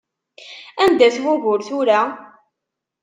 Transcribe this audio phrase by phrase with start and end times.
[0.83, 2.01] Anda-t wugur tura?